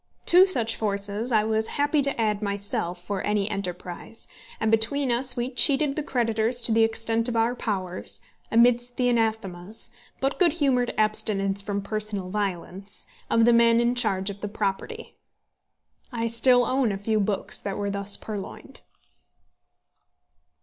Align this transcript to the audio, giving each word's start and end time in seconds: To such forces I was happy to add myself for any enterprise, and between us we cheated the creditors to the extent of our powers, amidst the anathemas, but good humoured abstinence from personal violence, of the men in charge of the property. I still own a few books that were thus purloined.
To 0.25 0.47
such 0.47 0.75
forces 0.75 1.31
I 1.31 1.43
was 1.43 1.67
happy 1.77 2.01
to 2.01 2.19
add 2.19 2.41
myself 2.41 2.99
for 2.99 3.21
any 3.21 3.47
enterprise, 3.51 4.27
and 4.59 4.71
between 4.71 5.11
us 5.11 5.35
we 5.37 5.51
cheated 5.51 5.95
the 5.95 6.01
creditors 6.01 6.59
to 6.63 6.71
the 6.71 6.83
extent 6.83 7.29
of 7.29 7.35
our 7.35 7.53
powers, 7.53 8.19
amidst 8.51 8.97
the 8.97 9.09
anathemas, 9.09 9.91
but 10.19 10.39
good 10.39 10.53
humoured 10.53 10.91
abstinence 10.97 11.61
from 11.61 11.83
personal 11.83 12.31
violence, 12.31 13.05
of 13.29 13.45
the 13.45 13.53
men 13.53 13.79
in 13.79 13.93
charge 13.93 14.31
of 14.31 14.41
the 14.41 14.47
property. 14.47 15.17
I 16.11 16.29
still 16.29 16.65
own 16.65 16.91
a 16.91 16.97
few 16.97 17.19
books 17.19 17.59
that 17.59 17.77
were 17.77 17.91
thus 17.91 18.17
purloined. 18.17 18.79